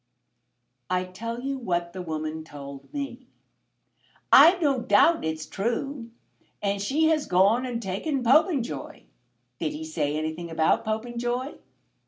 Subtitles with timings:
[0.89, 3.27] "I tell you what the woman told me."
[4.33, 6.09] "I've no doubt it's true.
[6.59, 9.03] And she has gone and taken Popenjoy?
[9.59, 11.59] Did he say anything about Popenjoy?"